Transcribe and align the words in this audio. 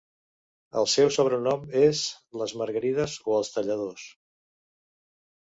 El 0.79 0.87
seu 0.93 1.11
sobrenom 1.17 1.65
és 1.81 2.01
"Les 2.43 2.55
Margarides" 2.63 3.19
o 3.27 3.37
"Els 3.43 3.53
Talladors". 3.59 4.09